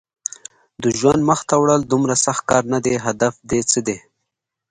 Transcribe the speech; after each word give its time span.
د 0.81 0.83
ژوند 0.99 1.21
مخته 1.29 1.53
وړل 1.61 1.81
دومره 1.91 2.15
سخت 2.25 2.43
کار 2.49 2.63
نه 2.73 2.79
دی، 2.85 2.95
هدف 3.05 3.33
دې 3.49 3.59
څه 3.71 3.79
دی؟ 3.87 3.97